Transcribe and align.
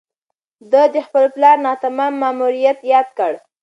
ده 0.71 0.83
د 0.93 0.95
خپل 1.07 1.25
پلار 1.35 1.57
ناتمام 1.65 2.13
ماموریت 2.21 2.79
یاد 2.91 3.07
کړ. 3.17 3.33